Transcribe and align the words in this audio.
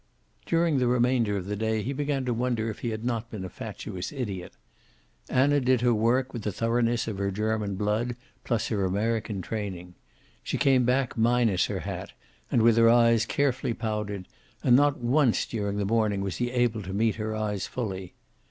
During 0.47 0.79
the 0.79 0.87
remainder 0.87 1.37
of 1.37 1.45
the 1.45 1.55
day 1.55 1.83
he 1.83 1.93
began 1.93 2.25
to 2.25 2.33
wonder 2.33 2.71
if 2.71 2.79
he 2.79 2.89
had 2.89 3.05
not 3.05 3.29
been 3.29 3.45
a 3.45 3.49
fatuous 3.51 4.11
idiot. 4.11 4.53
Anna 5.29 5.59
did 5.59 5.81
her 5.81 5.93
work 5.93 6.33
with 6.33 6.41
the 6.41 6.51
thoroughness 6.51 7.07
of 7.07 7.19
her 7.19 7.29
German 7.29 7.75
blood 7.75 8.15
plus 8.43 8.69
her 8.69 8.83
American 8.83 9.43
training. 9.43 9.93
She 10.41 10.57
came 10.57 10.85
back 10.85 11.15
minus 11.19 11.67
her 11.67 11.81
hat, 11.81 12.13
and 12.49 12.63
with 12.63 12.77
her 12.77 12.89
eyes 12.89 13.27
carefully 13.27 13.75
powdered, 13.75 14.27
and 14.63 14.75
not 14.75 14.97
once 14.97 15.45
during 15.45 15.77
the 15.77 15.85
morning 15.85 16.21
was 16.21 16.37
he 16.37 16.49
able 16.49 16.81
to 16.81 16.93
meet 16.93 17.17
her 17.17 17.35
eyes 17.35 17.67
fully. 17.67 18.15